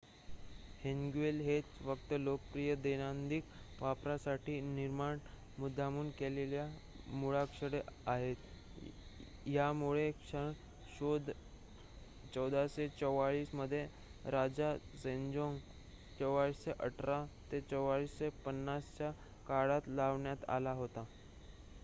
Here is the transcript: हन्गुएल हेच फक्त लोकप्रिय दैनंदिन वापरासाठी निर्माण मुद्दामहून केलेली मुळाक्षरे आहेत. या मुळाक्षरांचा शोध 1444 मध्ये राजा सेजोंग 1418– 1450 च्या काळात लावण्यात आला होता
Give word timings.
हन्गुएल 0.79 1.41
हेच 1.41 1.65
फक्त 1.79 2.13
लोकप्रिय 2.19 2.75
दैनंदिन 2.77 3.41
वापरासाठी 3.81 4.59
निर्माण 4.69 5.19
मुद्दामहून 5.57 6.09
केलेली 6.13 6.59
मुळाक्षरे 7.15 7.81
आहेत. 8.07 8.47
या 9.47 9.71
मुळाक्षरांचा 9.73 10.95
शोध 10.97 11.29
1444 12.31 13.53
मध्ये 13.55 13.85
राजा 14.31 14.75
सेजोंग 14.95 15.57
1418– 16.19 17.23
1450 17.53 18.91
च्या 18.97 19.11
काळात 19.47 19.87
लावण्यात 19.89 20.49
आला 20.51 20.71
होता 20.75 21.05